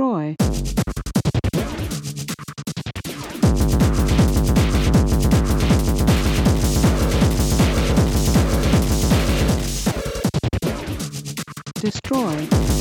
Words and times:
destroy, 0.00 0.34
destroy, 11.82 12.79